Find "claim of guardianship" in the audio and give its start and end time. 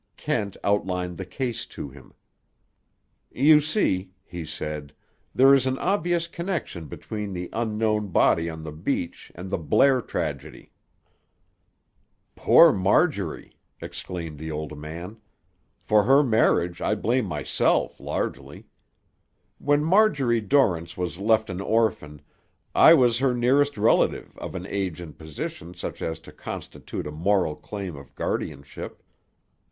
27.55-29.03